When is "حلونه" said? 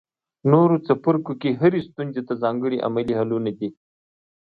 3.19-3.51